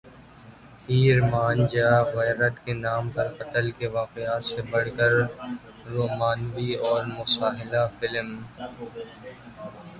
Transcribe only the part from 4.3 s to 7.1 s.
سے بڑھ کر رومانوی اور